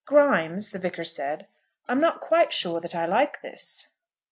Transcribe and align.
"Grimes," 0.03 0.71
the 0.71 0.79
Vicar 0.79 1.03
said, 1.03 1.47
"I'm 1.87 1.99
not 2.01 2.21
quite 2.21 2.51
sure 2.51 2.81
that 2.81 2.95
I 2.95 3.05
like 3.05 3.43
this." 3.43 3.89